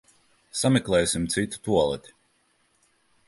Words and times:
Sameklēsim 0.59 1.27
citu 1.35 1.61
tualeti. 1.67 2.17